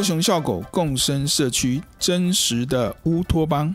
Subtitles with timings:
[0.00, 3.74] 后熊笑狗共生社区，真实的乌托邦。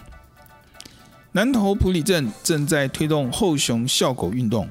[1.34, 4.68] 南投埔里镇正在推动后熊笑狗运动，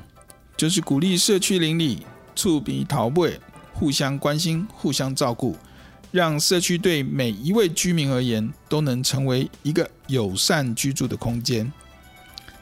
[0.57, 3.39] 就是鼓励社区邻里厝边头尾
[3.73, 5.57] 互相关心、互相照顾，
[6.11, 11.73] 让社区对每一位居民而言都能成为一个友善居住的空间。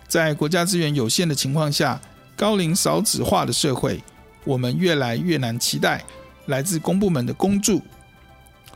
[0.06, 1.98] 在国家资源有限的情况下，
[2.36, 4.04] 高龄少子化的社会，
[4.44, 6.04] 我们越来越难期待
[6.44, 7.80] 来自公部门的公助。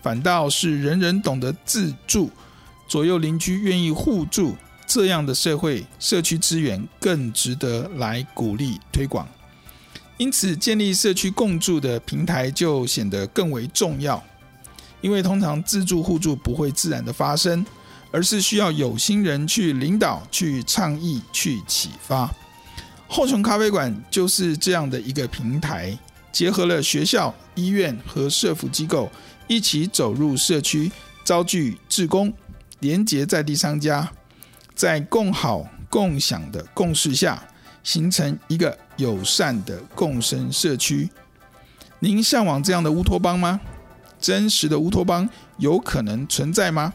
[0.06, 2.30] 反倒是人人懂得自助，
[2.86, 4.54] 左右邻居愿意互助，
[4.86, 9.26] 这样的社会社区资源更值得来鼓励推广。
[10.16, 14.22] 因此，建立社区共助的平台就显得更为重要。
[15.00, 17.66] 因为通常自助互助不会自然的发生，
[18.12, 22.32] 而是需要有心人去领导、去倡议、去启发。
[23.08, 25.98] 后熊咖啡馆就是这样的一个平台，
[26.30, 29.10] 结合了学校、医院和社福机构。
[29.48, 30.90] 一起走入社区，
[31.24, 32.32] 召集志工，
[32.80, 34.10] 连结在地商家，
[34.74, 37.42] 在共好共享的共识下，
[37.82, 41.08] 形成一个友善的共生社区。
[42.00, 43.60] 您向往这样的乌托邦吗？
[44.18, 45.28] 真实的乌托邦
[45.58, 46.92] 有可能存在吗？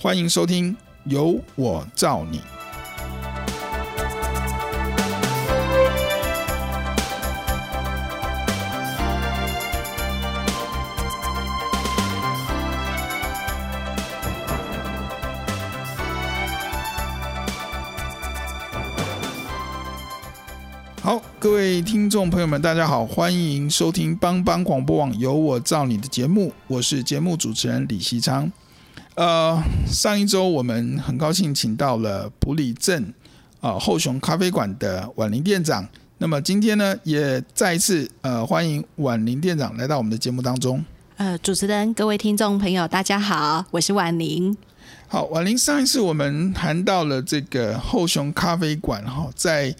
[0.00, 0.74] 欢迎收听
[1.04, 2.38] 《有我造你》。
[21.40, 28.50] 各位听众朋友们，大家好，欢迎收听帮帮广播网由我造你的节目，我是节目主持人李希昌。
[29.14, 33.14] 呃，上一周我们很高兴请到了埔里镇
[33.60, 35.88] 啊、呃、后雄咖啡馆的婉玲店长，
[36.18, 40.84] 那么今天呢，也再一次呃欢迎婉玲店长来到我们的节目当中。
[41.18, 44.56] 呃，主持人、各位听众朋友，大家好，我是婉玲。
[45.06, 49.72] 好，婉玲，上一次我们谈到了这个后雄咖啡馆哈，在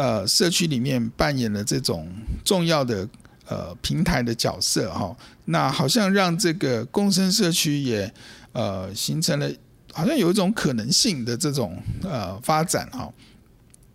[0.00, 2.08] 呃，社区里面扮演了这种
[2.42, 3.06] 重要的
[3.46, 8.10] 呃平台的角色哈，那好像让这个共生社区也
[8.52, 9.46] 呃形成了，
[9.92, 13.12] 好像有一种可能性的这种呃发展哈。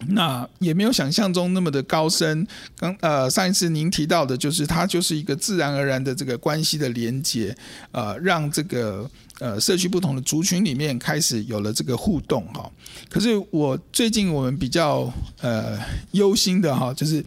[0.08, 2.46] 那也没有想象中那么的高深。
[2.78, 7.56] 刚呃上一次您提到的，就是它就是一个自然而然的这个关系的连接，
[7.92, 12.70] 呃，让这个呃社区不同的族群里面开始有了这个互动哈。
[13.10, 15.12] 可是我最近我们比较
[15.42, 15.80] 呃
[16.12, 17.24] 忧心的哈，就是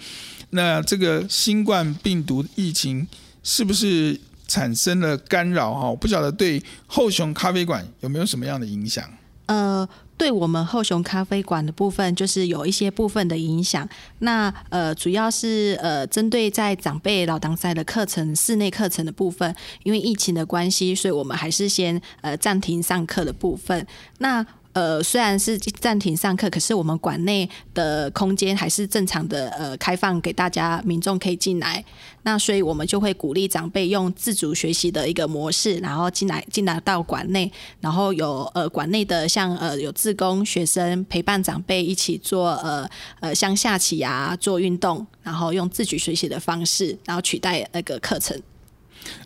[0.51, 3.07] 那这个新冠病毒疫情
[3.43, 5.89] 是不是产生了干扰哈？
[5.89, 9.11] 我不晓得对后雄咖啡馆有没有什么样的影响？
[9.47, 9.89] 呃。
[10.19, 13.89] 对我们后熊咖啡馆的部分，就是有一些部分的影响。
[14.19, 23.87] 那呃，主要是呃，针对在长辈老当赛的课程、室内课程的部分，因为疫情的关系，所以我们还是先呃暂停上课的部分。
[24.19, 24.45] 那
[24.79, 31.85] 呃，虽然是暂停上课，可是我们馆内的空间还是正常的呃开放给大家民众可以进来。
[32.23, 42.89] 那所以我们就会鼓励长辈用自主学习的一个模式，然后进来进来到馆内，然后有呃馆内的像呃有自工学生陪伴长辈一起做呃
[43.19, 48.41] 呃像下棋啊做运动，然后用自主学习的方式，然后取代那个课程。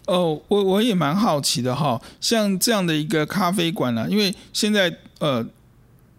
[0.07, 5.45] 哦，我我也蛮好奇的哈，像这样的一个咖啡馆呢、因为现在呃，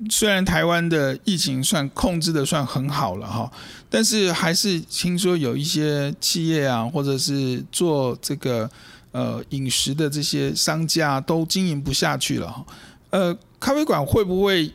[0.09, 3.51] 虽然台湾的疫情算控制的算很好了哈，
[3.89, 8.69] 但是还是听说有一些企业啊，或者是做这个
[9.11, 12.65] 呃饮食的这些商家都经营不下去了哈。
[13.09, 14.71] 呃，咖啡馆会不会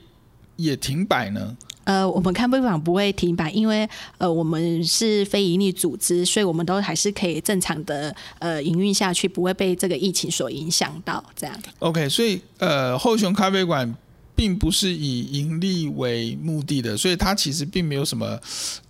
[0.56, 1.56] 也停摆呢？
[1.88, 3.88] 呃，我们咖啡馆不会停摆，因为
[4.18, 11.24] 呃，我们是非营利组织，所以我们都还是可以正常的呃营运下去，不会被这个疫情所影响到。
[11.34, 11.58] 这样。
[11.78, 13.96] OK，所以呃，后雄咖啡馆
[14.36, 18.38] 并不是以盈利为目的的，所以它其实并没有什么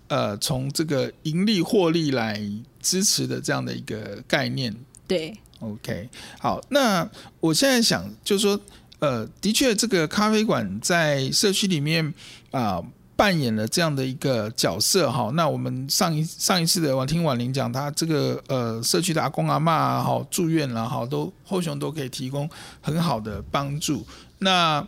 [0.09, 2.37] 呃从这个盈利获利来
[2.81, 4.75] 支持的这样的一个概念。
[5.07, 5.33] 对。
[5.61, 7.09] OK，好，那
[7.39, 8.59] 我现在想就是说。
[9.01, 12.13] 呃，的确，这个咖啡馆在社区里面
[12.51, 12.81] 啊、
[13.15, 15.29] 扮演了这样的一个角色哈。
[15.33, 22.49] 那我们上一上一次的我听婉玲讲，他这个呃社区的阿公阿嬷啊，好住院了哈，都后熊都可以提供
[22.81, 24.05] 很好的帮助。
[24.39, 24.85] 那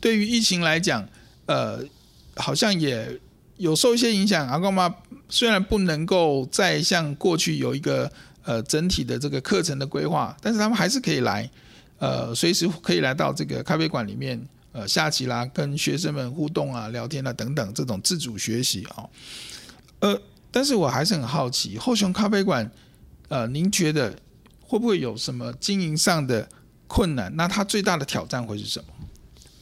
[0.00, 1.08] 对于疫情来讲，
[1.46, 1.80] 呃，
[2.36, 3.18] 好像也
[3.56, 4.48] 有受一些影响。
[4.48, 4.94] 阿公阿嬷
[5.28, 8.10] 虽然不能够再像过去有一个
[8.44, 11.48] 呃整体的这个课程的规划，但是他们还是可以来。
[11.98, 14.36] 呃，随时可以来到这个咖啡馆里面，
[14.72, 19.10] 呃，下棋啦，跟学生们互动啊、聊天啊等等，这种自主学习、哦。
[19.98, 20.18] 呃，
[20.50, 22.70] 但是我还是很好奇，后熊咖啡馆，
[23.28, 24.18] 呃，您觉得
[24.62, 26.48] 会不会有什么经营上的
[26.86, 27.30] 困难？
[27.36, 28.86] 那它最大的挑战会是什么？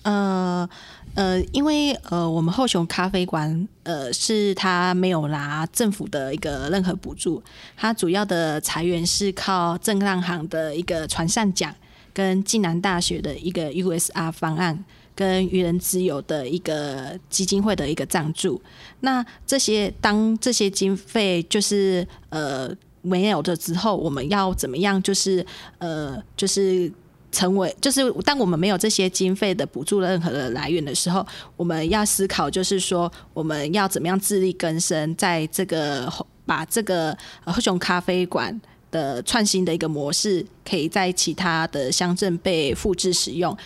[0.03, 0.71] 呃
[1.15, 7.43] 呃，因为呃，我们后熊咖啡馆，呃，是它没有拿政府的一个任何补助，
[7.77, 11.75] 它主要的财源是靠正浪行的一个传善奖。
[12.13, 14.85] 跟暨南大学的一个 USR 方案，
[15.20, 18.58] 跟渔人之友的一个基金会的一个赞助，
[19.00, 25.02] 那这些当这些经费就是呃没有的之后，我们要怎么样？
[25.02, 25.44] 就是
[25.76, 26.90] 呃就是
[27.31, 36.11] 成为就是当我们没有这些经费的补助任何的来源的时候，我们要思考就是说我们要怎么样自力更生，在这个
[36.46, 37.14] 把这个
[37.44, 38.58] 黑熊咖啡馆。
[38.93, 43.56] 的创新的一个模式，可以在其他的乡镇被复制使用，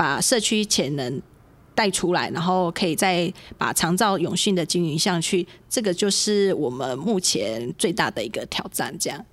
[0.00, 1.20] 把社区潜能
[1.74, 5.46] 带出来，然后可以再把长照永续的经营上去。
[5.68, 8.96] 这个就是我们目前最大的一个挑战。
[8.98, 9.26] 这样。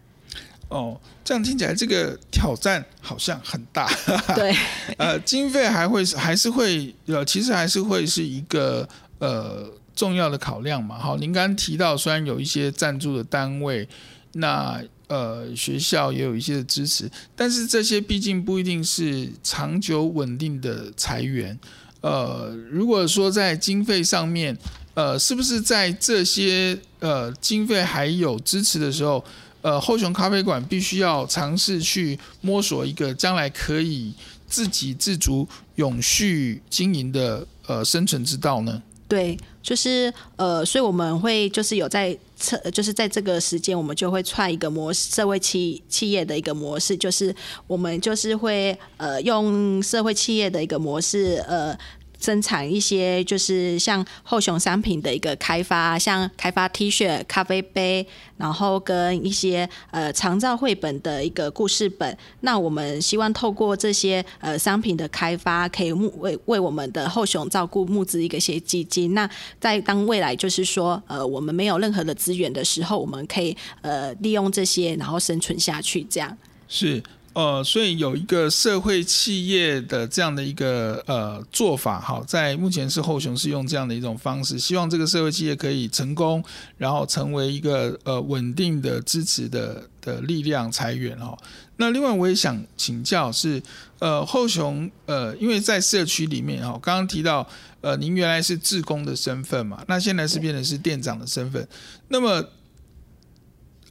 [0.67, 3.89] 哦，这样听起来这个挑战好像很大。
[4.35, 4.53] 对。
[4.97, 8.85] 呃，经费还会还是会呃，其实还是会是一个
[9.19, 10.99] 呃重要的考量嘛。
[10.99, 13.87] 好，您刚刚提到，虽然有一些赞助的单位，
[14.33, 21.57] 那呃，学校也有一些的支持，但是这些毕竟不一定是长久稳定的财源。
[22.01, 24.55] 呃，如果说在经费上面，
[24.93, 29.23] 呃，是不是在这些呃经费还有支持的时候，
[29.61, 34.13] 呃，后熊咖啡馆必须要尝试去摸索一个将来可以
[34.47, 38.81] 自给自足、永续经营的呃生存之道呢？
[39.07, 47.35] 对，就是呃，所以我们会就是有在测，就是在这个时间，我们就会串一个模式，社会企企业的一个模式，就是
[47.67, 51.77] 我们就是会呃用社会企业的一个模式呃。
[52.19, 58.05] 生产一些就是像后熊商品的一个开发，像开发 T 恤、咖啡杯，
[58.37, 62.17] 然后跟一些呃长照绘本的一个故事本。
[62.41, 69.13] 那我们希望透过这些呃商品的开发，可以募为为我们的后熊照顾募资一个些基金。
[69.13, 69.29] 那
[69.59, 76.03] 在当未来就是说呃我们没有任何的资源的时候，我们可以呃利用这些然后生存下去。
[76.09, 76.37] 这样
[76.67, 77.01] 是。
[77.37, 86.43] 呃，所以有一个社会企业的这样的一个呃做法，哈，在目前是后熊是用这样的一种方式，希望这个社会企业可以成功，
[86.79, 91.37] 然后成为一个呃稳定的支持的的力量财源哈。
[91.75, 93.61] 那另外我也想请教是，
[93.99, 97.47] 呃，后熊呃，因为在社区里面哈，刚刚提到
[97.81, 101.67] 呃，您原来是志工的身份嘛，那现在是变成是店长的身份，
[102.07, 102.43] 那么。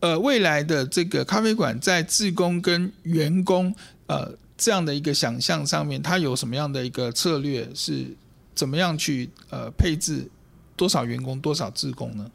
[0.06, 3.74] 呃，未来的这个咖啡馆在自工跟员工
[4.06, 7.68] 呃这样的一个想象上面，它有什么样的一个策略？
[7.74, 8.06] 是
[8.54, 10.30] 怎么样去呃配置
[10.76, 12.30] 多少员工、多少自工呢？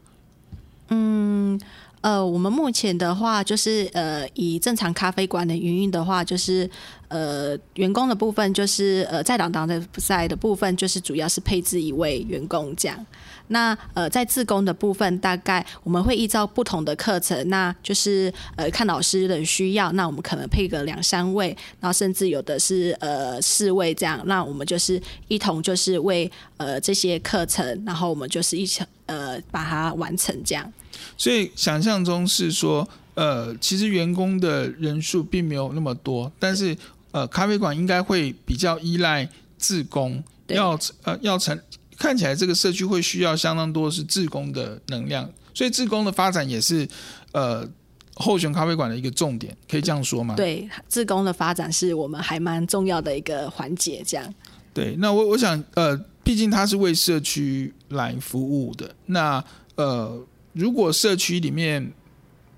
[0.89, 1.61] 嗯。
[2.01, 6.67] 呃，我们目前的话，就是呃，以正常咖啡馆的营运的话，就是
[7.09, 13.05] 呃，员工的部分就是呃，在老党的在的部分，就是主要是配置一位员工这样。
[13.49, 24.19] 那呃，在自工的部分，大概我们会依照不同的课程，那就是呃，看老师的需要，那我们可能配个两三位，然后甚至有的是呃四位这样。
[24.25, 30.73] 那我们就是一同就是为呃这些课程，然后我们就是一起呃把它完成这样。
[31.17, 36.75] 所以想象中是说，呃，其实员工的人数并没有那么多，但是
[37.11, 39.27] 呃，咖啡馆应该会比较依赖
[39.57, 41.59] 自工，要呃要成
[41.97, 46.87] 看起来这个社区会需要相当多是自工的能量，所以自工的发展也是
[47.33, 47.67] 呃
[48.15, 50.35] 候选咖啡馆的一个重点，可以这样说吗？
[50.35, 54.33] 对，自工的发展是我们还蛮重要的一个环节，这样。
[54.73, 58.89] 对，那我我想呃，毕竟它是为社区来服务的。
[59.07, 59.43] 那
[59.75, 60.17] 呃，
[60.53, 61.91] 如果社区里面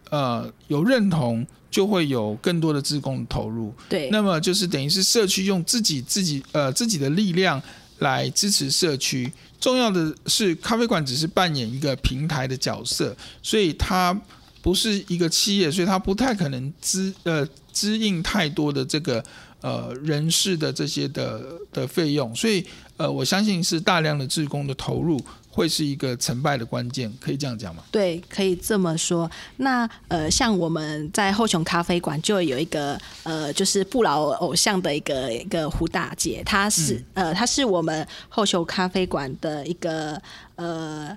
[0.10, 3.74] 呃有认同，就会有更多的自工投入。
[3.90, 7.62] 对，那么就是等于是社区用自己自己呃自己的力量
[8.00, 9.32] 来支持社区。
[9.60, 14.14] 重要的是，咖啡馆只是扮演一个平台的角色，所以它
[14.62, 19.24] 不是一个企业，所以它不太可能支呃支应太多的这个
[19.62, 22.64] 呃人事的这些的的费用，所以
[22.98, 25.20] 呃我相信是大量的志工的投入。
[25.56, 27.84] 会是一个成败的关键，可以这样讲吗？
[27.92, 29.30] 对，可以这么说。
[29.58, 40.20] 那呃，像我们在后雄咖啡馆就有一个呃，就是不老偶像的一个一个胡大姐，她是、嗯、呃，她是我们后雄咖啡馆的一个
[40.56, 41.16] 呃。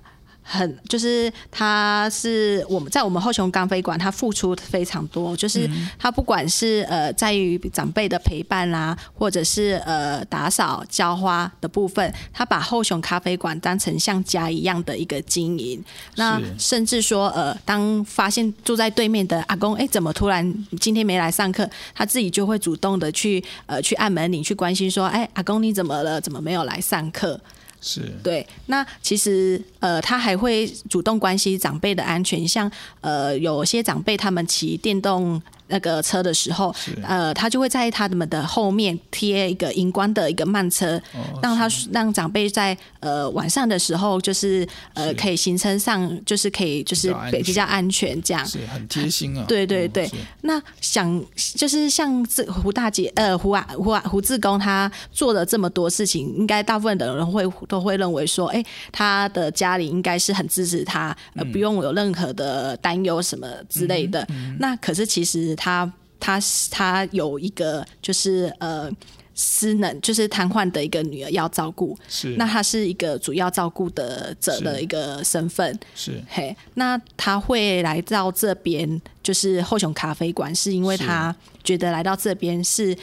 [0.48, 5.36] 很就是他是我们在我们后熊咖啡馆，他付出非常多。
[5.36, 15.84] 就是他不管是呃在于长辈的陪伴啦、啊，或者是呃打扫浇花的部分，他把后熊咖啡馆当成像家一样的一个经营。
[16.14, 21.68] 那甚至说呃，当发现住在对面的阿公，哎、欸，怎么突然今天没来上课？
[21.92, 26.20] 他自己就会主动的去呃去按门铃去关心说，哎、欸，阿公你怎么了？
[26.20, 27.40] 怎么没有来上课？
[27.86, 32.68] 是对，那其实呃，他还会主动关心长辈的安全，像
[33.00, 35.40] 呃，有些长辈他们骑电动。
[35.68, 48.20] 那个车的时候，呃，他就会在他们的后面贴一个荧光的一个慢车，哦、让他让长辈在呃晚上的时候，就是呃可以行车上就是可以就是比较安全。
[48.22, 49.44] 这样，是很贴心啊。
[49.48, 51.24] 对对对，嗯、那想
[51.56, 64.26] 就是像这胡大姐呃胡啊胡啊胡志工他做了这么多事情，应该大部分的人会都会认为说，哎、欸，他的家里应该是很支持他，呃，不用有任何的担忧什么之类的。
[64.60, 65.55] 那可是其实。
[65.56, 66.38] 他他
[66.70, 68.90] 他有一个就是呃
[69.34, 72.36] 失能就是瘫痪的一个女儿要照顾，是。
[72.36, 76.22] 那他是一个主要照顾的者的一个身份，是。
[76.28, 81.34] 嘿，那他会来到这边就是后熊咖啡馆，是因为他
[81.64, 82.96] 觉得来到这边是。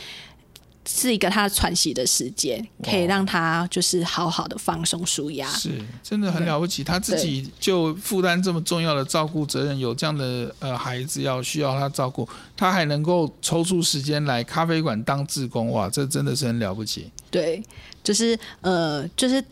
[0.85, 5.47] 是一个他喘息的时间，可以让他就是好好的放松舒压。
[5.47, 5.69] 是，
[6.01, 17.09] 真的很了不起，他自己就负担这么重要的照顾责任，有这样的呃孩子要需要他照顾，他还能够抽出时间来咖啡馆当志工，哇，这真的是很了不起。
[17.31, 17.63] 对，
[18.03, 19.43] 就是呃，就是。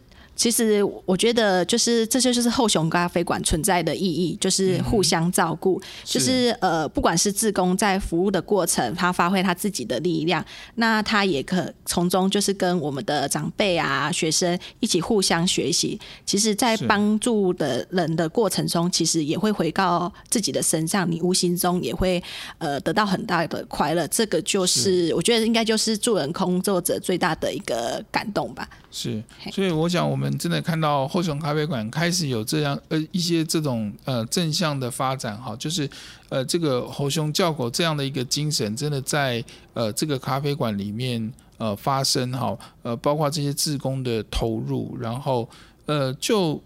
[0.41, 10.43] 其实我觉得，就是这些就是后熊咖啡馆存在的意义，就是互相照顾，嗯、就是呃，不管是志工在服务的过程，他发挥他自己的力量，
[10.73, 15.99] 那他也可从中就是跟我们的长辈啊、学生一起互相学习。
[16.25, 22.19] 其实，在帮助的人的过程中，其实也会回到自己的身上，你无形中也会
[22.57, 24.07] 呃得到很大的快乐。
[24.07, 28.67] 这个就是，是我觉得应该就是助人工作者最大的一个感动吧。
[28.93, 35.89] 是，所以我想我们真的看到后熊咖啡馆开始有这样呃一些这种呃正向的发展哈，就是
[36.27, 39.41] 呃这个猴熊叫狗这样的一个精神，真的在
[39.73, 45.49] 呃这个咖啡馆里面呃发生哈，呃包括这些志工的投入，然后
[45.85, 46.61] 呃就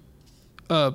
[0.67, 0.91] 呃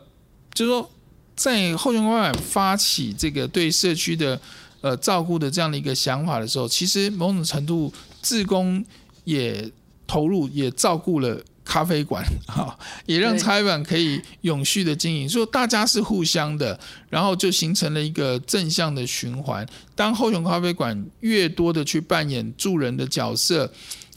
[0.52, 0.90] 就说
[1.36, 4.40] 在后熊咖啡馆发起这个对社区的
[4.80, 8.84] 呃照顾的这样的一个想法的时候，其实某种程度志工
[9.22, 9.70] 也。
[10.10, 12.76] 投入也照顾了咖啡馆， 哈，
[13.06, 15.28] 也让咖啡馆可以永续的经营。
[15.28, 16.76] 所以大家是互相的，
[17.08, 19.64] 然后就形成了一个正向的循环。
[19.94, 23.72] 当后熊咖啡馆越多的去扮演助人的角色，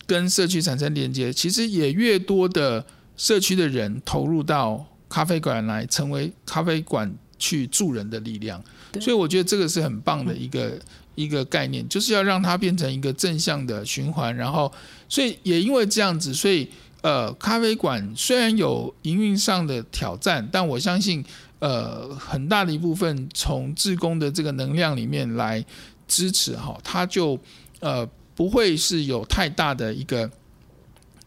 [0.08, 2.84] 跟社区产生连接，其实也越多的
[3.16, 8.60] 社区的人投入到咖啡馆来，成为咖啡馆去助人的力量。
[9.00, 10.80] 所以我觉得这个是很棒的一个。
[11.16, 14.72] 一个概念，就是要让它变成一个正向的循环，然后，
[15.08, 16.68] 所以也因为这样子，所以
[17.02, 21.24] 呃，咖啡馆虽然有营运上的挑战，但我相信
[21.60, 25.64] 呃，很大的一部分从志工的这个能量里面来
[26.08, 27.38] 支持哈，它就
[27.80, 30.30] 呃不会是有太大的一个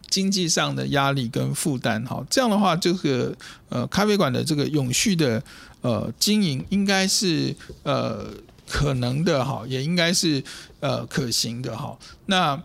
[0.09, 3.37] 经济上的压力跟负担哈，这样的话，这个
[3.69, 5.43] 呃咖啡馆的这个永续的
[5.83, 8.27] 呃经营应该是呃。
[8.69, 10.43] 可能的哈，也应该是
[10.81, 11.99] 呃可行的哈。
[12.27, 12.61] 那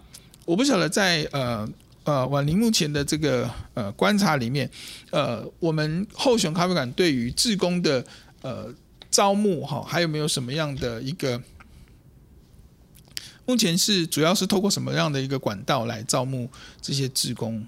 [0.46, 1.68] 我不晓得在呃
[2.04, 4.70] 呃婉玲目前的这个呃观察里面，
[5.12, 8.06] 呃，我们后熊咖啡馆对于志工的
[8.42, 8.74] 呃
[9.10, 11.42] 招募哈，还有没有什么样的一个？
[13.46, 16.50] 目前是主要是透过什么样的一个管道来招募
[16.82, 17.68] 这些志工？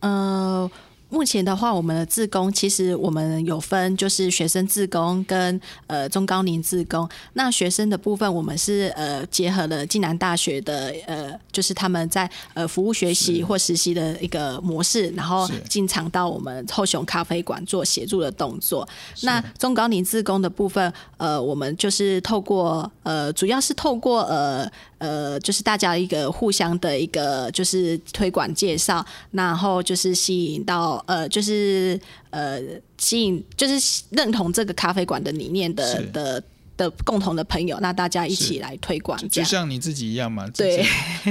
[0.00, 0.70] 呃。
[1.12, 7.06] 目前的话，我们的自工其实我们有分，就是学生自工跟呃中高龄自工。
[7.34, 18.88] 那学生的部分，我们是呃结合了暨南大学的呃，就是他们在呃服务学习或实习的一个模式，然后进场到我们后熊咖啡馆做协助的动作。
[19.20, 24.66] 那中高龄自工的部分，呃，我们就是透过呃，主要是透过呃。
[25.02, 32.60] 呃，就是大家一个互相的一个就是推广介绍，然后就是吸引到呃，就是呃
[32.98, 36.40] 吸引就是认同这个咖啡馆的理念的的
[36.76, 40.48] 的共同的朋友，那大家一起来推广，就像你自己一样嘛。
[40.54, 40.86] 对，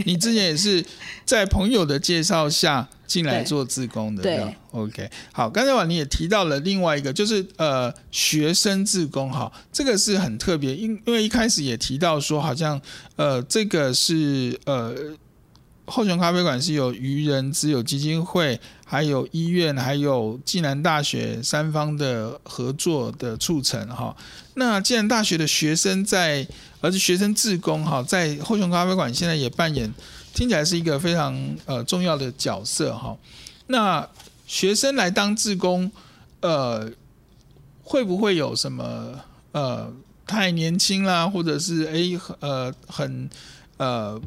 [0.06, 0.84] 你之前也是
[1.24, 4.24] 在朋友的介绍下进来做自工的。
[4.24, 5.10] 对，OK。
[5.34, 12.82] 好，刚才你也提到了另外一个，就是呃学生自工，哈，这个是很特别，因因为一开始也提到说，好像
[13.18, 14.96] 呃这个是呃。
[15.88, 24.16] 后熊咖啡馆是有愚人之友基金会，还有医院，还有暨南大学三方的合作的促成哈。
[24.54, 26.48] 那暨南大学的学生在，
[26.80, 29.94] 而且学生自工哈，在后熊咖啡馆现在也扮演，
[30.34, 31.36] 听起来是一个非常
[31.66, 33.18] 呃重要的角色哈。
[33.68, 34.08] 那
[34.48, 35.92] 学生来当志工，
[36.42, 36.92] 呃，
[37.84, 39.20] 会不会有什么
[39.52, 39.92] 呃
[40.26, 43.30] 太年轻啦，或者是诶呃很
[43.78, 44.22] 呃。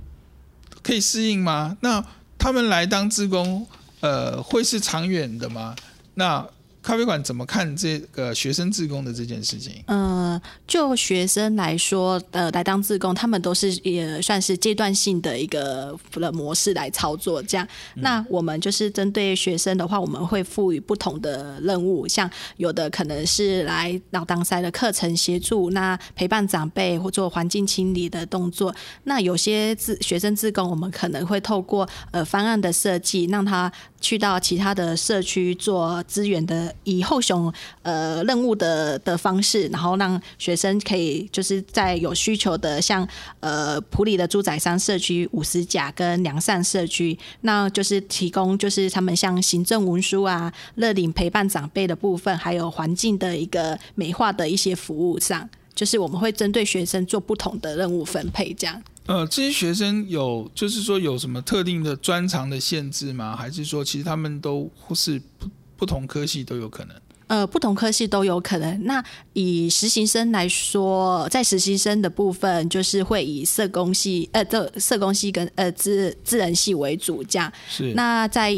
[0.83, 1.75] 可以适应吗？
[1.81, 2.05] 那
[2.37, 3.67] 他们来当志工，
[4.01, 5.75] 呃，会是长远的吗？
[6.13, 6.47] 那
[6.85, 9.83] 咖啡馆怎么看这个学生自工的这件事情？
[9.87, 17.43] 呃，就学生来说，呃，来当自工，他们都是也算是阶段性的一个的模式来操作。
[17.43, 28.75] 这样，嗯、那我们就是针对学生的话，我们会赋予不同的任务，像有的可能是来老当塞的课程协助，那陪伴长辈或做环境清理的动作。
[29.05, 33.73] 那有些自学生自工，我们可能会透过呃方案的设计，让他
[34.05, 36.75] 去到其他的社区做资源的。
[36.85, 37.51] 以后熊
[37.83, 43.09] 呃任务的的方式，然后让学生可以就是在有需求的，像
[43.41, 58.83] 呃埔里的猪仔山社区、五十甲跟良善社区，那就是提供就是他们像行政文书啊、乐龄陪伴长辈的部分，还有环境的一个美化的一些服务上，就是我们会针对学生做不同的任务分配，这样。
[59.07, 63.37] 呃，这些学生有就是说有什么特定的专长的限制吗？
[63.37, 65.49] 还是说其实他们都或是不？
[65.77, 68.85] 不同科系都有可能，呃，不同科系都有可能。
[68.85, 77.53] 那以实习生来说，在实习生的部分，就是会以社工系，呃，这社工系跟呃自自然系为主，这样。
[77.69, 77.93] 是。
[77.95, 78.55] 那在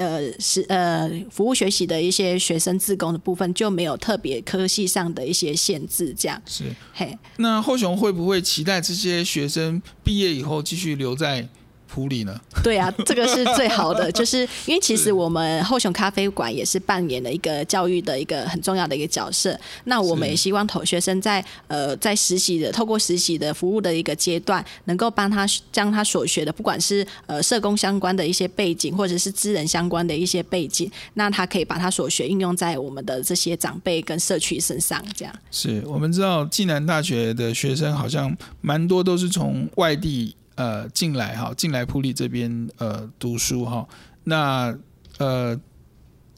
[0.00, 6.40] 呃是呃服务学习的一些学生自工的部分，就没有特别科系上的一些限制，这样。
[6.46, 6.64] 是。
[6.94, 11.46] 嘿，那后雄会不会期待这些学生毕业以后继续留在？
[11.92, 12.38] 埔里呢？
[12.62, 19.58] 对啊， 这个是最好的， 就是因为其实我们后熊咖啡馆也是扮演了一个教育的一个很重要的一个角色。
[19.84, 35.02] 那我们也希望同学生在呃在实习的透过实习的服务的一个阶段，能够帮他将他所学的，不管是呃社工相关的一些背景，或者是资人相关的一些背景，那他可以把他所学应用在我们的这些长辈跟社区身上。
[35.16, 40.36] 这样是我们知道暨南大学的学生好像蛮多都是从外地。
[40.60, 43.88] 呃，进来哈，进来普里这边呃读书哈，
[44.24, 44.76] 那
[45.16, 45.58] 呃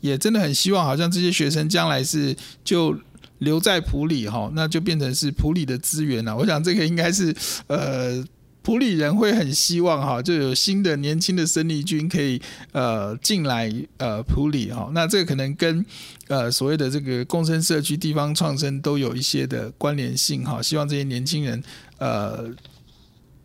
[0.00, 2.96] 也真的很希望，好像这些学生将来是就
[3.38, 6.36] 留在普里哈，那就变成是普里的资源了。
[6.36, 7.34] 我想这个应该是
[7.66, 8.24] 呃
[8.62, 15.84] 普里人会很希望哈，就有新的年轻的生力军可以呃进来呃普里哈，那这个可能跟
[16.28, 21.60] 呃所谓的这个共生社区、地方创生都有一些的关联性哈，希望这些年轻人
[21.98, 22.48] 呃。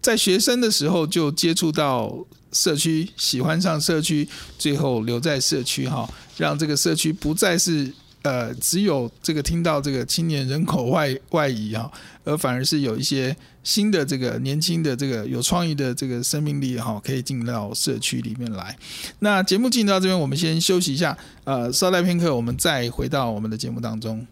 [0.08, 2.18] 在学生的时候就接触到
[2.54, 4.26] 社区，喜欢上社区，
[4.58, 7.92] 最后留在社区哈，让这个社区不再是
[8.22, 11.92] 呃只有这个听到这个青年人口外外移哈，
[12.24, 18.74] 而反而是有一些新的这个年轻的这个有创意的这个生命力哈，可以进到社区里面来。
[19.20, 24.26] 那节目进到这边，我们先休息一下，呃，稍待片刻，我们再回到我们的节目当中。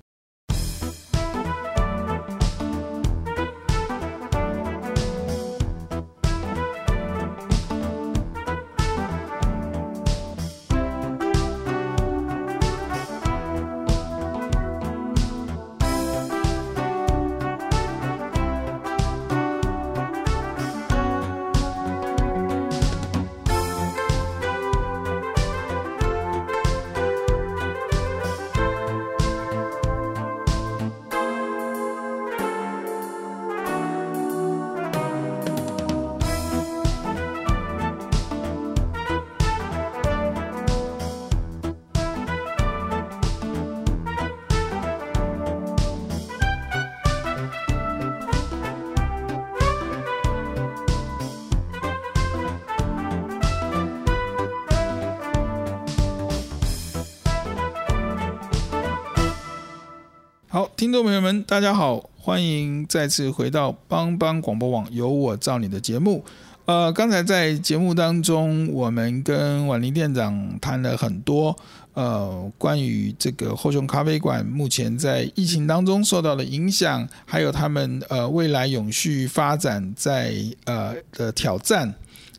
[61.26, 66.24] 们，大家好，欢迎再次回到帮帮广播网有我照你的节目。
[66.66, 71.56] 呃，刚才在节目当中，我们跟婉玲店长谈了很多，
[71.94, 80.32] 呃，关于这个后熊咖啡馆目前在疫情当中受到的影响，还有他们呃未来永续发展在
[80.66, 81.92] 呃的挑战，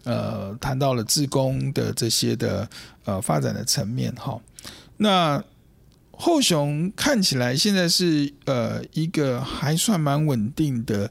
[0.04, 2.68] 呃，谈到了自工的这些的
[3.04, 4.38] 呃发展的层面哈。
[4.96, 5.42] 那
[6.16, 11.10] 后雄看起来现在是呃一个还算蛮稳定的。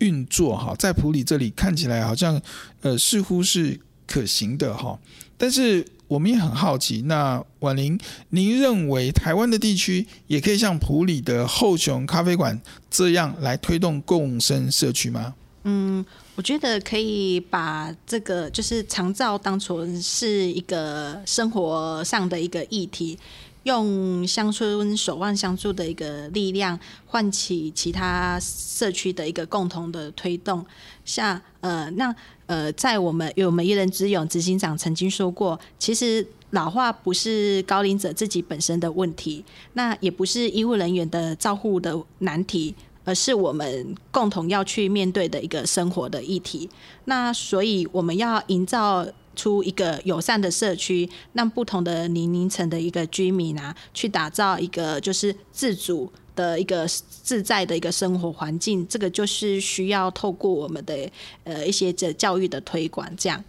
[0.00, 2.38] 运作哈，在埔里这里看起来好像
[2.82, 4.98] 呃似乎是可行的哈，
[5.38, 15.34] 但是我们也很好奇，那婉玲，您认为台湾的地区也可以像埔里的后雄咖啡馆这样来推动共生社区吗？
[15.64, 16.04] 嗯，
[16.34, 23.18] 我觉得可以把这个就是长照当成是一个生活上的一个议题。
[23.66, 30.64] 用乡村守望相助的一个力量，唤起其他社区的一个共同的推动。
[31.04, 32.14] 像呃，那
[32.46, 42.72] 呃，在我们有我们一人之勇执行长曾经说过，其实老化不是高龄者自己本身的问题，那也不是医务人员的照护的难题，
[43.06, 46.68] 而是我们共同要去面对的一个生活的议题。
[47.06, 49.06] 那所以我们要营造。
[49.36, 58.88] 出一个友善的社区，让不同的年龄层的一个居民啊，去打造一个就是自主的一个自在的一个生活环境。
[58.88, 61.06] 这个就是需要透过我们的
[61.44, 63.44] 呃一些这教育的推广，这样。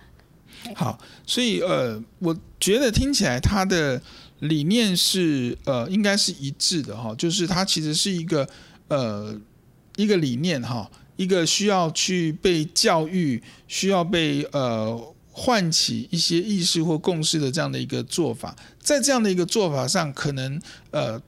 [0.75, 4.01] 好，所以呃，我觉得听起来他的
[4.39, 8.45] 理念是呃应该是一致的哈，就是它其实是一个
[8.89, 9.33] 呃
[9.97, 15.13] 一个理念哈，一个需要去被教育，需要被呃。
[15.39, 21.21] 唤起一些意识或共识的这样的一个做法，在这样的一个做法上，可能呃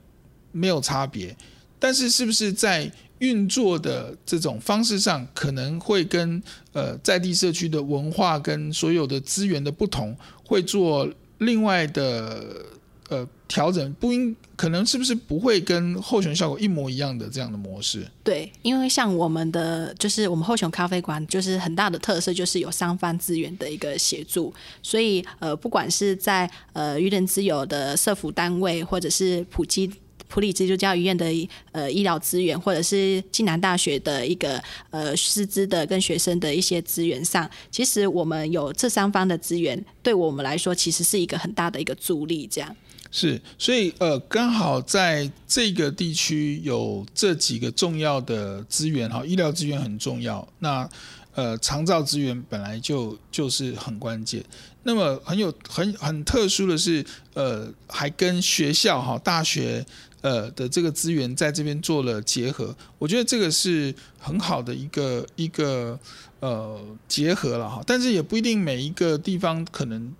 [0.50, 1.36] 没有差别，
[1.78, 12.66] 但是是不是在运作的这种方式上，可能会跟呃在地社区的文化跟所有的资源的不同，会做另外的。
[13.10, 18.06] 呃，调整不应可能是不是不会跟后熊效果一模一样的这样的模式？
[18.22, 29.90] 对，因为像我们的就是我们后熊咖啡馆，就是很大的特色就是有三方资源的一个协助，所以呃，不管是在呃愚人之友的社福单位，或者是普基
[30.28, 31.26] 普里基督教医院的
[31.72, 42.76] 呃医疗资源，或者是暨南大学的一个呃师资的跟学生的一些资源上，其实我们有这三方的资源，对我们来说其实是一个很大的一个助力，这样。
[43.12, 50.46] 是，所以呃，刚好在这个地区有这几个重要的资源哈，医疗资源很重要。
[50.60, 50.88] 那
[51.34, 54.44] 呃，长照资源本来就就是很关键。
[54.84, 59.84] 那么很有很很特殊的是，呃，还跟学校哈大学
[60.20, 62.72] 呃的这个资源在这边做了结合。
[62.96, 65.98] 我觉得这个是很好的一个一个
[66.38, 70.14] 呃结合了哈，但是也不一定每一个地方可能。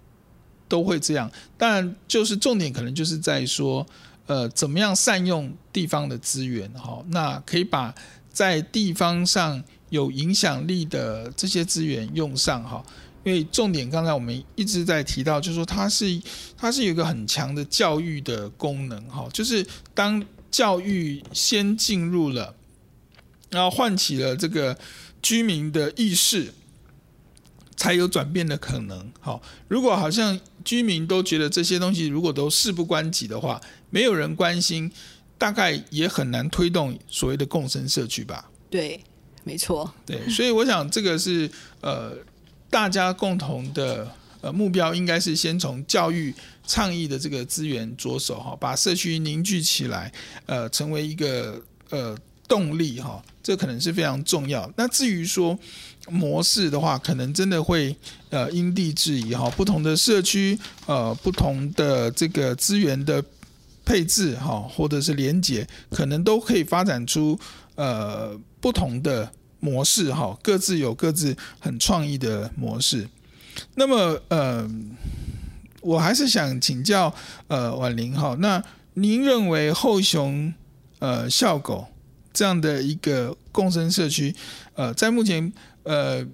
[0.71, 1.29] 都会这样，
[1.59, 3.85] 但就是重点可能就是在说，
[4.27, 7.93] 呃，怎么样善用地方的资源，哈，那可以把
[8.31, 12.81] 在地方上有影响力的这些资源用上，哈，
[13.25, 16.23] 因为重点刚才我们一直在提到，就是说它是
[16.57, 22.55] 它是有一个很强的教育的功能，哈，就是当教育先进入了，
[23.51, 24.79] 然后唤起了这个
[25.21, 26.55] 居民的意识。
[27.77, 29.11] 才有转变的可能。
[29.21, 34.91] 好，如果好像居民都觉得这些东西如果都事不关己的话，没有人关心，
[35.39, 38.51] 大概也很难推动所谓的共生社区吧？
[38.69, 39.01] 对，
[39.45, 39.93] 没错。
[40.05, 42.17] 对，所以我想这个是呃
[42.69, 46.35] 大家共同的呃目标，应该是先从教育
[46.67, 50.13] 倡议的这个资源着手哈，把社区凝聚起来，
[50.47, 52.17] 呃，成为一个呃
[52.51, 54.71] 动力哈，这可能是非常重要。
[54.77, 55.57] 那至于说。
[56.09, 57.95] 模式的话，可能真的会
[58.31, 63.23] 呃因地制宜哈，不同的社区呃不同的这个资源的
[63.85, 67.39] 配置哈，或者是连接，可能都可以发展出
[67.77, 73.07] 呃不同的模式哈，各自有各自很创意的模式。
[73.75, 74.69] 那么呃，
[75.83, 77.15] 我还是想请教
[77.47, 78.61] 呃婉玲哈，那
[78.95, 80.53] 您认为后熊
[80.99, 81.87] 呃笑狗
[82.33, 84.35] 这样的一个共生社区
[84.75, 86.25] 呃在目前呃，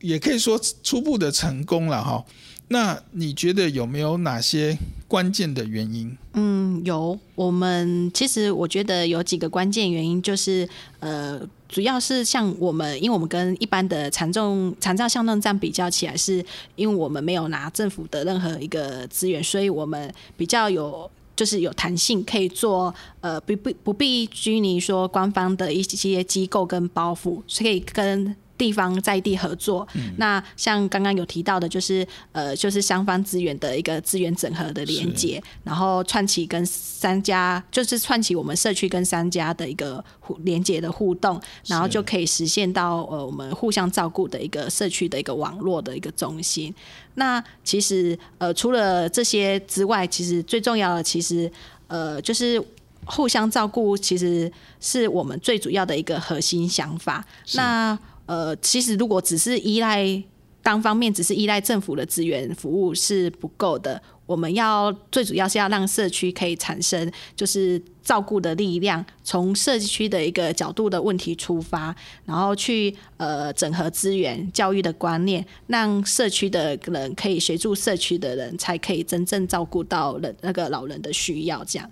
[0.00, 2.24] 也可以说初步的成功了哈。
[2.68, 6.16] 那你觉得有没有哪些关键的原因？
[6.32, 7.18] 嗯，有。
[7.34, 10.66] 我们其实我觉得有几个关键原因，就是
[11.00, 16.42] 呃，主要是像我们，因为我们跟一般的残重长照巷弄站比较起来，是
[16.76, 28.36] 因为我们没有拿政府的任何一个资源，所以我们比较有就是有弹性，可以做呃不不不必拘泥说官方的一些机构跟包袱，是可以跟。
[28.62, 46.72] 地方在地合作，嗯、那像刚刚有提到的，就是呃，就是双方资源的一个资源整合的连接，然后串起跟商家，就是串起我们社区跟商家的一个互连接的互动，然后就可以实现到呃我们互相照顾的一个社区的一个网络的一个中心。
[47.14, 51.50] 那其实呃除了这些之外，其实最重要的其实
[51.88, 52.62] 呃就是
[53.04, 57.24] 互相照顾，其实是我们最主要的一个核心想法。
[57.54, 60.22] 那呃，其实如果只是依赖
[60.62, 64.00] 单方面，只是依赖政府的资源服务是不够的。
[64.24, 81.62] 我们要最主要是要让社区可以产生就是照顾的力量，从社区的一个角度的问题出发，然后去呃整合资源、教育的观念，让社区的人可以协助社区的人，才可以真正照顾到人那个老人的需要。
[81.64, 81.90] 这样。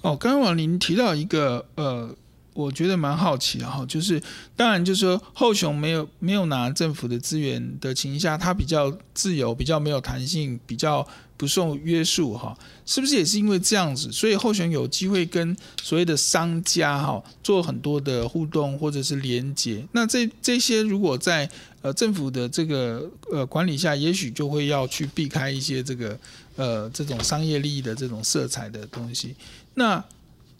[0.00, 2.16] 哦，刚刚王林提到一个呃。
[2.58, 4.20] 我觉得蛮好奇哈，就是
[4.56, 19.86] 当然就是说后雄没有没有拿政府的资源的情况下，它比较自由，比较没有弹性，比较不受约束哈，是不是也是因为这样子，所以后雄有机会跟所谓的商家哈做很多的互动或者是连接？
[19.92, 21.48] 那这这些如果在
[21.80, 26.18] 呃政府的这个呃管理下，也许就会要去避开一些这个
[26.56, 29.36] 呃这种商业利益的这种色彩的东西，
[29.74, 30.04] 那。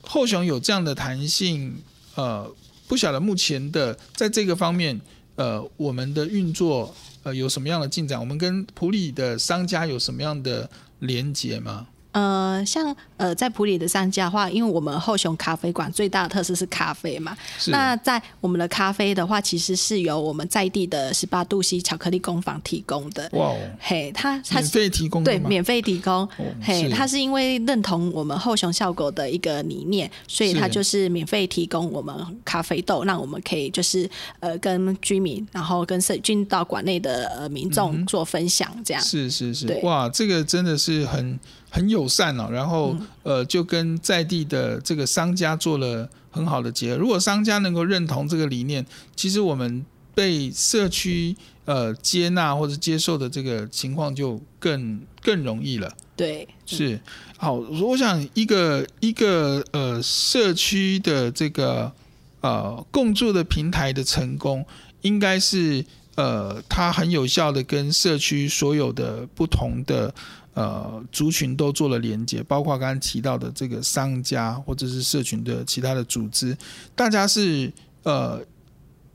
[0.03, 1.77] 后雄有这样的弹性，
[2.15, 2.51] 呃，
[2.87, 5.01] 不晓得目前的在这个方面，
[5.37, 8.19] 呃，我们的运作呃有什么样的进展？
[8.19, 10.69] 我们跟普里的商家有什么样的
[11.01, 11.87] 连接吗？
[12.13, 17.37] 呃，像呃，在普里的商家的话，因为我们后雄咖啡馆最大的特色是咖啡嘛。
[17.59, 17.71] 是。
[17.71, 23.29] 那在我们的咖啡的话，其实是由我们在地的十八度 C 巧克力工坊提供的。
[23.35, 23.57] 哇哦。
[23.79, 26.15] 嘿，他他是免费提供对，免费提供。
[26.15, 34.09] 哦、嘿，他是因为认同我们后雄效果的一个理念，所以他就是免费提供我们咖啡豆，让我们可以就是
[34.41, 39.03] 呃跟居民，然后跟社进到馆内的呃民众做分享，这样。
[39.03, 39.67] 是是是。
[39.83, 41.39] 哇，这个真的是很。
[41.71, 46.99] 很友善哦，然后呃，就跟在地的这个商家做了很好的结合。
[46.99, 55.93] 如果商家能够认同这个理念，其实我们被社区呃接纳或者接受的这个情况就更更容易了。
[56.17, 56.99] 对，是
[57.37, 57.53] 好。
[57.53, 61.93] 我想一个一个呃社区的这个
[62.41, 64.67] 呃共住的平台的成功，
[65.03, 65.85] 应该是
[66.19, 70.13] 呃它很有效的跟社区所有的不同的。
[70.55, 76.57] 呃，族群都做了连接，包括刚刚提到的这个商家或者是社群的其他的组织，
[76.97, 78.41] 大家是呃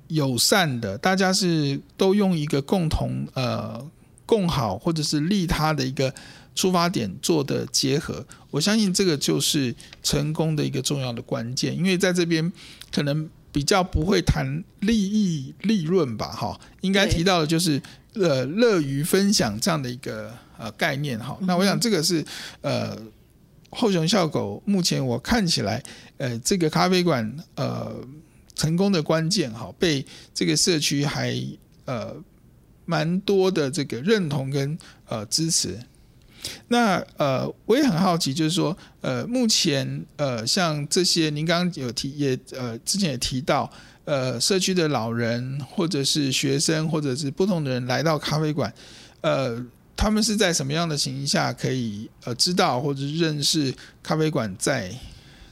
[0.07, 3.85] 友善的，大家是都用一个共同呃
[4.25, 6.13] 共好或者是利他的一个
[6.55, 8.25] 出发点做的结合。
[8.49, 12.49] 我相信这个就是成功的一个重要的关键，因为在这边
[12.89, 17.81] 可能比较不会谈利益利润吧，哈，应该提到的就是
[18.15, 20.33] 呃乐于分享这样的一个。
[20.55, 22.23] 呃，概念哈，那我想这个是
[22.61, 22.95] 呃
[23.71, 25.83] 后熊效狗目前我看起来，
[26.17, 27.91] 呃，这个咖啡馆呃
[28.55, 31.35] 成功的关键哈，被这个社区还
[31.85, 32.15] 呃
[32.85, 35.77] 蛮多的这个认同跟呃支持。
[36.67, 43.69] 那呃，我也很好奇，就是说呃，目前呃，像这些您刚刚有提也呃之前也提到，
[44.05, 48.73] 呃，社区的老人或者是学生或者是不同的人来到咖啡馆，
[49.21, 49.65] 呃。
[49.95, 54.91] 他们是在什么样的情形下可以呃知道或者认识咖啡馆在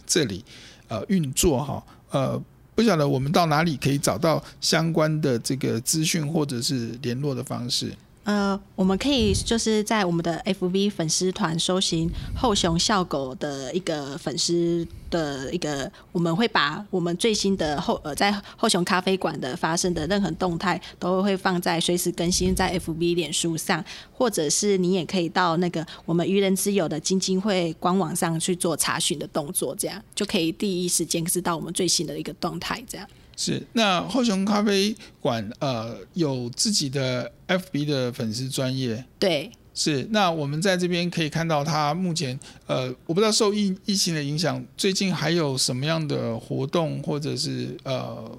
[0.05, 0.43] 这里
[0.89, 1.81] 呃运作哈？
[2.09, 2.43] 呃，
[2.75, 7.93] 不晓得我们到哪里可以找到相关的这个资讯或者是联络的方式？
[8.23, 33.07] 呃，我们可以就是在我们的 FB 粉丝团搜寻后熊效狗的一个粉丝的一个，我们会把我们最新的后呃在后熊咖啡馆的发生的任何动态都会放在随时更新在 FB 脸书上，或者是你也可以到那个我们愚人之友的基金会官网上去做查询的动作，这样就可以第一时间知道我们最新的一个动态，这样。
[33.35, 40.07] 是，那后雄咖啡馆呃有自己的 FB 的粉丝专业，对，是。
[40.11, 48.31] 那我们在这边可以看到，他目前呃，我不知道受疫疫情的影响，最近还有什么样的活动，或者是呃，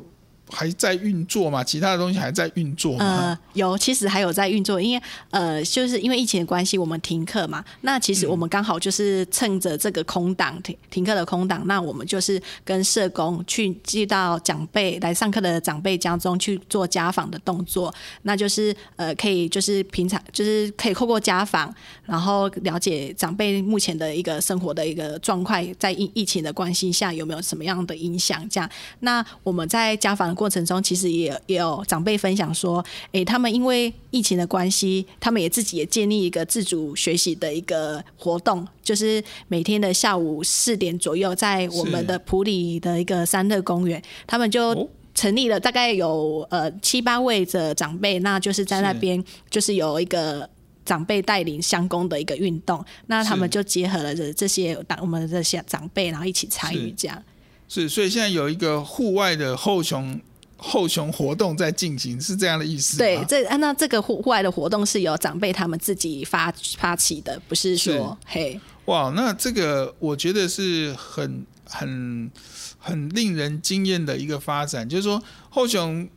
[0.53, 1.65] 还还在运作嘛？
[1.65, 3.05] 其他的东西还在运作吗？
[3.05, 7.65] 呃，有，其实还有在运作，因为呃，就是因为疫情的关系，我们停课嘛。
[7.81, 17.93] 那其实我们刚好就是趁着这个空档停停课的空档，那我们就是跟社工去寄到长辈来上课的长辈家中去做家访的动作。
[18.23, 21.75] 那就是呃，可以就是平常就是可以透过家访，
[22.07, 28.49] 然后了解长辈目前的一个生活的一个状况，在疫疫情的关系下有没有什么样的影响？
[28.49, 50.51] 这样，那我们在家访的过程中，其实也有也有长辈分享说，诶，他们因为疫情的关系，他们也自己也建立一个自主学习的一个活动，就是每天的下午四点左右，在我们的普里的一个三乐公园，他们就成立了大概有呃七八位的长辈，那就是在那边就是有一个
[50.85, 57.23] 长辈带领相公的一个运动，那他们就结合了这这些我们的这些长辈，然后一起参与这样。
[57.69, 60.21] 是，所以现在有一个户外的后熊
[60.65, 62.97] 后熊活动在进行，是这样的意思？
[62.97, 72.31] 对，这那这个户户外的活动是由长辈他们自己发发起的，不是说是嘿哇，那这个我觉得是很很
[72.79, 75.21] 很令人惊艳的一个发展，就是说
[75.51, 76.09] 后熊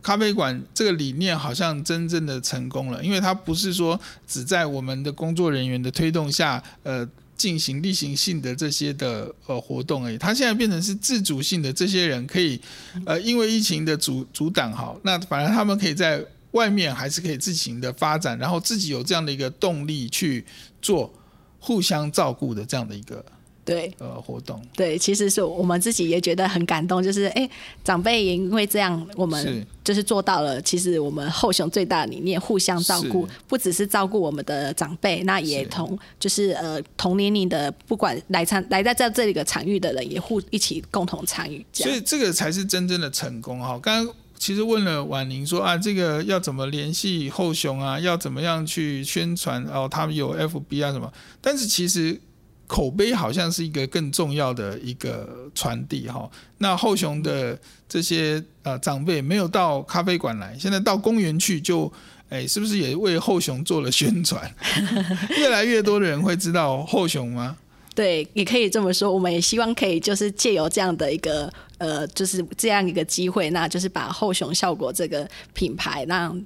[0.00, 7.08] 咖啡馆这个理念好像真正的成功了，因为它不是说只在我们的工作人员的推动下，呃。
[7.36, 12.60] 进行例行性的这些的呃活动而已，他现在变成是自主性的，这些人可以
[13.04, 20.44] 呃因为疫情的阻阻挡好，那反而他们可以在外面还是可以自行的发展，然后自己有这样的一个动力去
[20.80, 21.12] 做
[21.58, 23.24] 互相照顾的这样的一个。
[23.64, 27.48] 对，呃，活动对，其实是我们自己也觉得很感动，就是哎，
[27.82, 30.60] 长辈也因为这样，我们就是做到了。
[30.60, 41.64] 其实我们后雄最大的理念，互相照顾，不只是照顾我们的长辈，那也同就是呃同年龄的，不管来参来在这这里个场域的人，也互一起共同参与。
[41.72, 43.78] 所以这个才是真正的成功哈。
[43.82, 47.98] 刚刚其实问了婉玲说啊，这个要怎么联系后雄啊？
[47.98, 49.64] 要怎么样去宣传？
[49.64, 51.10] 哦，他们有 FB 啊什么？
[51.40, 52.20] 但是其实。
[52.66, 56.30] 口碑好像是一个更重要的一个传递哈。
[56.58, 61.92] 那后雄的这些呃长辈没有到咖啡馆来，现在到公园去就，
[62.28, 64.50] 哎，是不是也为后雄做了宣传？
[65.36, 67.56] 越来越多的人会知道后雄吗？
[67.94, 69.12] 对，也可以这么说。
[69.12, 76.44] 我们也希望可以就是借由这样的一个呃，就是这样一个机会，那就是把后熊效果这个品牌，让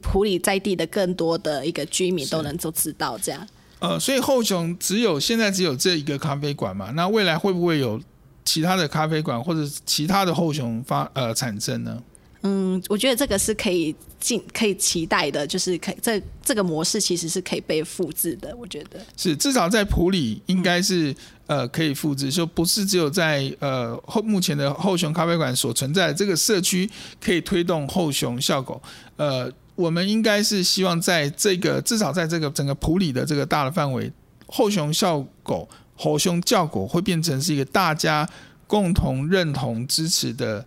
[0.00, 3.46] 普里在地的更多的一个居民都能够知道这样。
[3.88, 6.90] 呃，所以后熊只有现在只有这一个咖啡馆嘛？
[6.96, 8.00] 那未来会不会有
[8.44, 12.02] 其他的咖啡馆或者其他的后熊发呃产生呢？
[12.42, 18.56] 嗯，我觉得这个是可以进可以期待的，就是可以这这个模式其实是可以被复制的。
[18.56, 21.12] 我觉得是至少在普里应该是、
[21.46, 28.82] 嗯、呃可以复制，就不是只有在呃后目前的后熊咖啡馆所存在的这个社区可以推动后熊效果
[29.16, 29.48] 呃。
[29.76, 34.10] 我们应该是希望在这个至少在这个整个普里的这个大的范围，
[34.46, 38.28] 后熊效狗、后熊叫狗会变成是一个大家
[38.66, 40.64] 共同认同支持的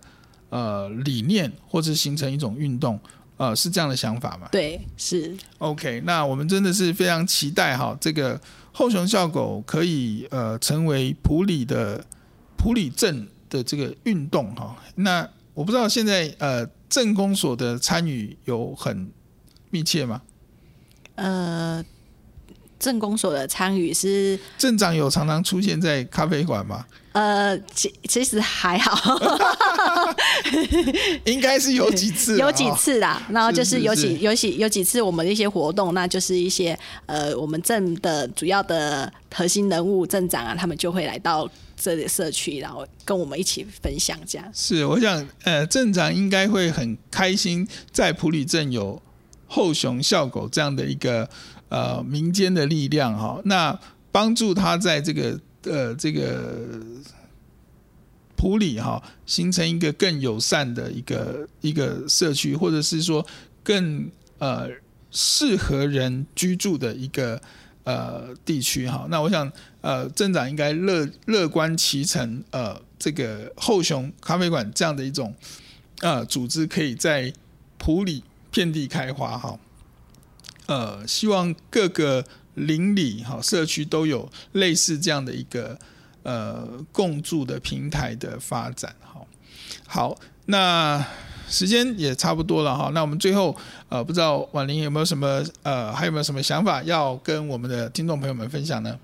[0.48, 2.98] 呃理念，或者形成一种运动，
[3.36, 4.48] 呃，是这样的想法吗？
[4.52, 5.36] 对，是。
[5.58, 8.40] OK，那我们真的是非常期待哈，这个
[8.72, 12.04] 后熊效狗可以呃成为普里的
[12.56, 14.76] 普里镇的这个运动哈。
[14.94, 16.68] 那我不知道现在呃。
[16.90, 19.12] 镇公所的参与有很
[19.70, 20.22] 密切吗？
[21.14, 21.84] 呃，
[22.80, 26.84] 镇公所的参与是镇长有常常出现在咖啡馆吗？
[27.12, 29.16] 呃，其其实还好，
[31.26, 33.22] 应该是有几次， 有几次啦。
[33.30, 41.48] 然后就是有几有几有几次我们的一些活动，那就是一些呃，我们镇的主要的核心人物镇长啊，他们就会来到。
[41.82, 44.46] 这里社区，然后跟我们一起分享这样。
[44.52, 49.00] 是，我想，呃，镇长应该会很开心，在普里镇有
[49.46, 51.26] 后熊笑狗这样的一个
[51.70, 53.80] 呃民间的力量哈，那
[54.12, 56.78] 帮助他在这个呃这个
[58.36, 63.26] 普里哈形成一个更友善的一个一个社区，或者是说
[63.64, 64.68] 更呃
[65.10, 67.40] 适合人居住的一个。
[67.90, 69.50] 呃，地区哈，那我想，
[69.80, 75.34] 呃，镇长应该乐乐观其成，呃，这个后雄咖啡馆这样的一种
[76.00, 77.32] 呃组织，可以在
[77.78, 78.22] 普里
[78.52, 79.58] 遍地开花哈。
[80.66, 82.24] 呃，希望各个
[82.54, 85.76] 邻里哈社区都有类似这样的一个
[86.22, 89.26] 呃共住的平台的发展哈。
[89.88, 90.16] 好，
[90.46, 91.04] 那。
[91.50, 93.54] 时间也差不多了哈，那我们最后
[93.90, 98.96] 呃，不知道婉玲有没有什么呃，还有没有什么想法要跟我们的听众朋友们分享呢？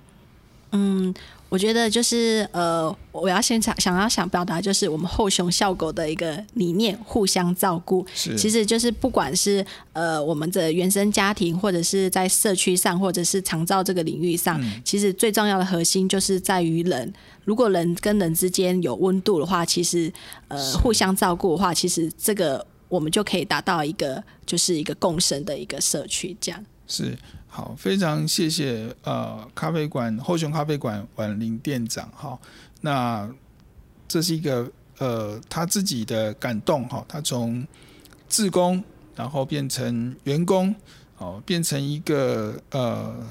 [0.72, 1.14] 嗯，
[1.48, 8.04] 我觉得就是呃，我要先想想要想表达，就是我们后熊笑狗的一个理念，互相照顾。
[8.14, 17.12] 是，其实就是不管是呃我们的原生家庭，或者是在社区上，或者是长照这个领域上，嗯、其实最重要的核心就是在于人。
[17.44, 20.12] 如果人跟人之间有温度的话，其实
[20.48, 27.16] 呃互相照顾的话，其实这个我们就可以达到一个就是一个共生的一个社区，这样是。
[27.56, 32.38] 好，非常谢谢呃，咖啡馆后熊咖啡馆婉玲店长哈。
[32.82, 33.26] 那
[34.06, 37.66] 这是一个呃他自己的感动哈，他从
[38.28, 38.84] 自工
[39.14, 40.74] 然后变成员工
[41.16, 43.26] 哦，变成一个呃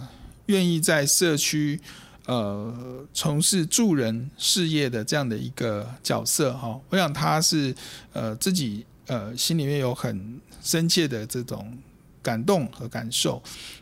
[0.48, 1.80] 愿意在社区
[2.26, 6.82] 呃从事助人事业的这样的一个角色哈。
[6.90, 7.76] 我想他是
[8.12, 11.78] 呃自己呃心里面有很深切的这种。
[12.26, 13.40] 感动和感受，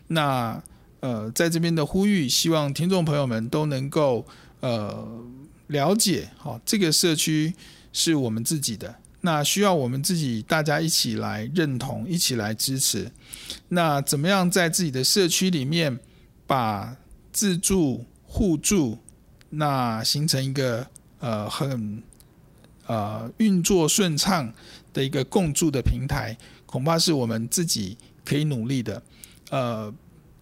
[0.07, 0.61] 那
[0.99, 4.25] 呃，在这边的呼吁，希望听众朋友们都能够
[4.59, 5.07] 呃
[5.67, 7.53] 了解，好，这个社区
[7.93, 13.09] 是我们自己的，那需要我们自己大家一起来认同，一起来支持。
[13.69, 15.97] 那怎么样在自己的社区里面
[16.45, 16.97] 把
[17.31, 18.97] 自助互助，
[19.49, 20.85] 那形成一个
[21.19, 22.03] 呃很
[22.87, 24.53] 呃运作顺畅
[24.93, 27.97] 的一个共助的平台，恐怕是我们自己。
[28.25, 29.01] 可以努力的，
[29.49, 29.93] 呃，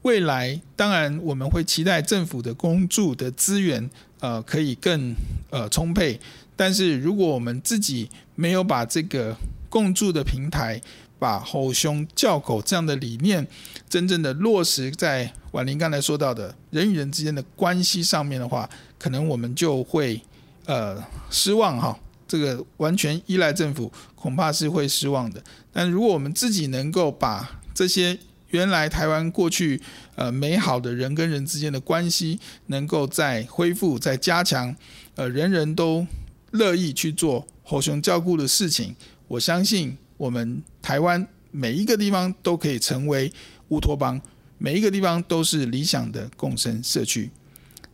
[0.04, 5.16] 未来当然我们会期待政府的公助的资源，呃，可以更
[5.50, 6.20] 呃充沛。
[6.56, 9.36] 但是如果我们自己没有把这个
[9.70, 10.80] 共助的平台，
[11.18, 13.48] 把吼熊叫狗这样的理念，
[13.90, 20.22] 真正的落实在婉玲刚才说到的人与人之间的关系上面的话，可能我们就会
[20.66, 21.98] 呃失望哈。
[22.28, 25.44] 这个完全依赖政府，恐怕是会失望的。
[25.72, 28.16] 但如果我们自己能够把这些
[28.52, 29.82] 原来台湾过去
[30.14, 34.76] 呃美好的人跟人之间的关系，能够再恢复、再加强，
[35.16, 36.06] 呃，人人都
[36.52, 38.96] 乐意去做吼熊照顾的事情。
[39.28, 43.34] 我相信我们台湾每一个地方都可以成为
[43.70, 44.22] 乌托邦，
[44.60, 47.32] 每一个地方都是理想的共生社区。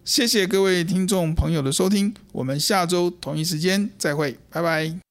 [0.04, 5.07] 谢谢各位听众朋友的收听，我们下周同一时间再会，拜拜。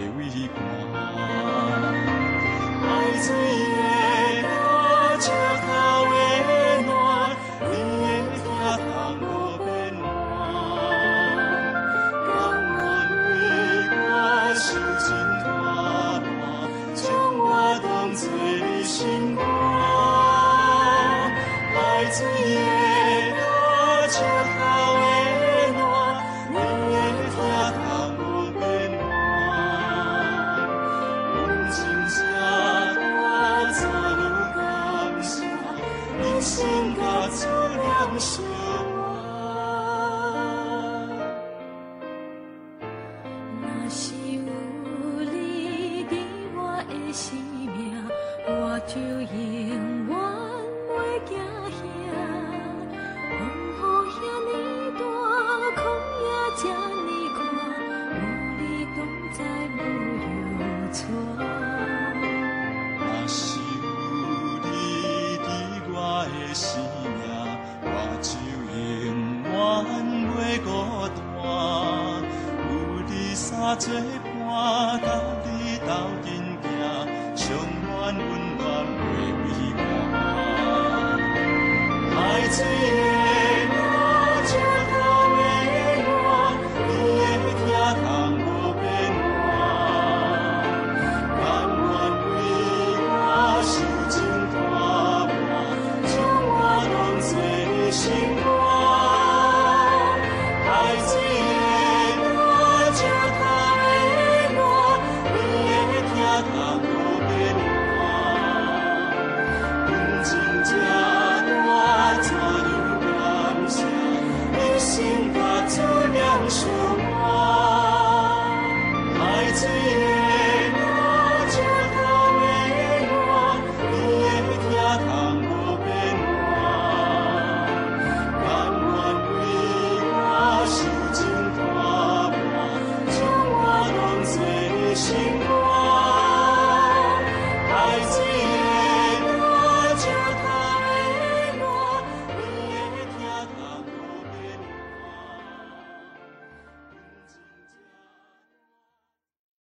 [0.00, 0.60] 的微光。
[2.82, 3.59] 爱最